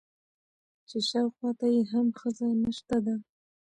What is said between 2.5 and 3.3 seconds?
نشته ده.